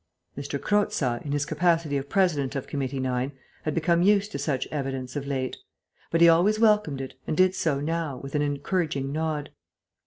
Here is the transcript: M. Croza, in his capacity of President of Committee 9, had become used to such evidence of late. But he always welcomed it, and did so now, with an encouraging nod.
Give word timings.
M. 0.35 0.41
Croza, 0.41 1.23
in 1.23 1.31
his 1.31 1.45
capacity 1.45 1.95
of 1.95 2.09
President 2.09 2.55
of 2.55 2.65
Committee 2.65 2.99
9, 2.99 3.33
had 3.65 3.75
become 3.75 4.01
used 4.01 4.31
to 4.31 4.39
such 4.39 4.65
evidence 4.71 5.15
of 5.15 5.27
late. 5.27 5.57
But 6.09 6.21
he 6.21 6.27
always 6.27 6.57
welcomed 6.59 7.01
it, 7.01 7.13
and 7.27 7.37
did 7.37 7.53
so 7.53 7.79
now, 7.79 8.17
with 8.17 8.33
an 8.33 8.41
encouraging 8.41 9.11
nod. 9.11 9.51